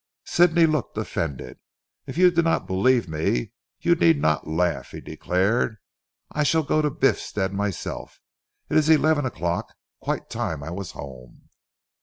Sidney 0.25 0.65
looked 0.65 0.97
offended. 0.97 1.59
"If 2.07 2.17
you 2.17 2.31
do 2.31 2.41
not 2.41 2.65
believe 2.65 3.07
me, 3.07 3.51
you 3.79 3.93
need 3.93 4.19
not 4.19 4.47
laugh," 4.47 4.89
he 4.89 4.99
declared. 4.99 5.77
"I 6.31 6.41
shall 6.41 6.63
go 6.63 6.81
to 6.81 6.89
Biffstead 6.89 7.53
myself. 7.53 8.19
It 8.67 8.77
is 8.77 8.89
eleven 8.89 9.27
o'clock. 9.27 9.75
Quite 9.99 10.27
time 10.27 10.63
I 10.63 10.71
was 10.71 10.93
home." 10.93 11.49